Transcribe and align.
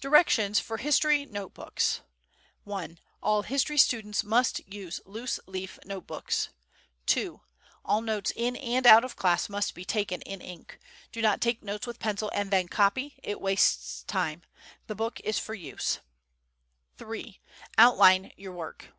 Directions 0.00 0.58
for 0.58 0.78
History 0.78 1.26
Note 1.26 1.52
Books. 1.52 2.00
I. 2.66 2.96
All 3.22 3.42
history 3.42 3.76
students 3.76 4.24
must 4.24 4.66
use 4.66 5.02
loose 5.04 5.38
leaf 5.44 5.78
note 5.84 6.06
books. 6.06 6.48
II. 7.14 7.40
All 7.84 8.00
notes 8.00 8.30
in 8.34 8.56
and 8.56 8.86
out 8.86 9.04
of 9.04 9.16
class 9.16 9.50
must 9.50 9.74
be 9.74 9.84
taken 9.84 10.22
in 10.22 10.40
ink. 10.40 10.78
Do 11.12 11.20
not 11.20 11.42
take 11.42 11.62
notes 11.62 11.86
with 11.86 11.98
pencil 12.00 12.30
and 12.32 12.50
then 12.50 12.68
copy 12.68 13.18
it 13.22 13.38
wastes 13.38 14.02
time! 14.04 14.44
The 14.86 14.94
book 14.94 15.20
is 15.24 15.38
for 15.38 15.52
use. 15.52 15.98
III. 16.98 17.42
Outline 17.76 18.32
your 18.38 18.52
work. 18.54 18.94